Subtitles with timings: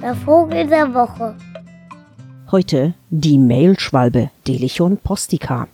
[0.00, 1.34] Der Vogel der Woche.
[2.52, 5.66] Heute die Mehlschwalbe Delichon postica.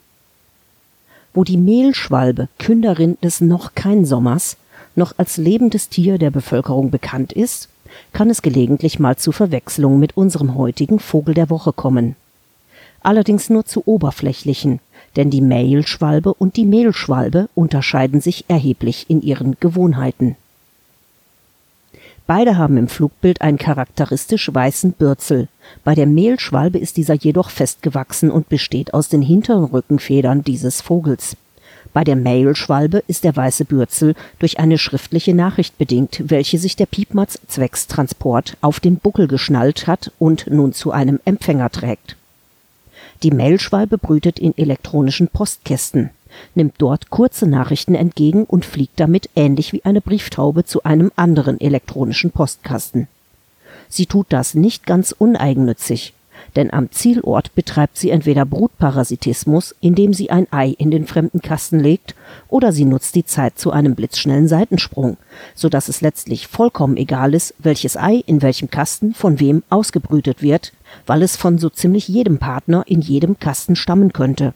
[1.35, 4.57] Wo die Mehlschwalbe, Künderin des noch kein Sommers,
[4.95, 7.69] noch als lebendes Tier der Bevölkerung bekannt ist,
[8.13, 12.15] kann es gelegentlich mal zu Verwechslungen mit unserem heutigen Vogel der Woche kommen.
[13.01, 14.79] Allerdings nur zu oberflächlichen,
[15.15, 20.35] denn die Mehlschwalbe und die Mehlschwalbe unterscheiden sich erheblich in ihren Gewohnheiten.
[22.25, 25.49] Beide haben im Flugbild einen charakteristisch weißen Bürzel.
[25.83, 31.35] Bei der Mehlschwalbe ist dieser jedoch festgewachsen und besteht aus den hinteren Rückenfedern dieses Vogels.
[31.91, 36.85] Bei der Mehlschwalbe ist der weiße Bürzel durch eine schriftliche Nachricht bedingt, welche sich der
[36.85, 42.15] Piepmatz zwecks Transport auf den Buckel geschnallt hat und nun zu einem Empfänger trägt.
[43.23, 46.11] Die Mehlschwalbe brütet in elektronischen Postkästen
[46.55, 51.59] nimmt dort kurze Nachrichten entgegen und fliegt damit ähnlich wie eine Brieftaube zu einem anderen
[51.59, 53.07] elektronischen Postkasten.
[53.89, 56.13] Sie tut das nicht ganz uneigennützig,
[56.55, 61.79] denn am Zielort betreibt sie entweder Brutparasitismus, indem sie ein Ei in den fremden Kasten
[61.79, 62.15] legt,
[62.49, 65.17] oder sie nutzt die Zeit zu einem blitzschnellen Seitensprung,
[65.55, 70.41] so dass es letztlich vollkommen egal ist, welches Ei in welchem Kasten von wem ausgebrütet
[70.41, 70.73] wird,
[71.05, 74.53] weil es von so ziemlich jedem Partner in jedem Kasten stammen könnte.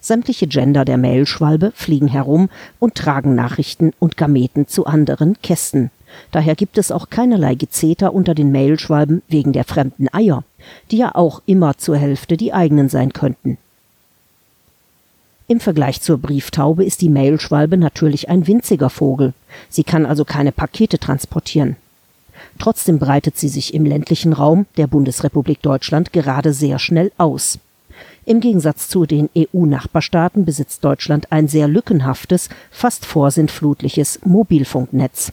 [0.00, 5.90] Sämtliche Gender der Mehlschwalbe fliegen herum und tragen Nachrichten und Gameten zu anderen Kästen.
[6.30, 10.44] Daher gibt es auch keinerlei Gezeter unter den Mehlschwalben wegen der fremden Eier,
[10.90, 13.58] die ja auch immer zur Hälfte die eigenen sein könnten.
[15.48, 19.34] Im Vergleich zur Brieftaube ist die Mehlschwalbe natürlich ein winziger Vogel.
[19.68, 21.76] Sie kann also keine Pakete transportieren.
[22.58, 27.58] Trotzdem breitet sie sich im ländlichen Raum der Bundesrepublik Deutschland gerade sehr schnell aus.
[28.24, 35.32] Im Gegensatz zu den EU-Nachbarstaaten besitzt Deutschland ein sehr lückenhaftes, fast vorsintflutliches Mobilfunknetz.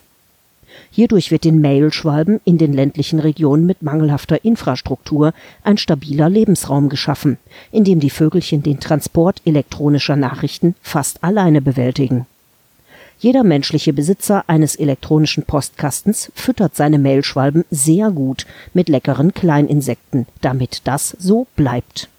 [0.90, 7.38] Hierdurch wird den Mailschwalben in den ländlichen Regionen mit mangelhafter Infrastruktur ein stabiler Lebensraum geschaffen,
[7.72, 12.26] in dem die Vögelchen den Transport elektronischer Nachrichten fast alleine bewältigen.
[13.20, 20.82] Jeder menschliche Besitzer eines elektronischen Postkastens füttert seine Mailschwalben sehr gut mit leckeren Kleininsekten, damit
[20.86, 22.10] das so bleibt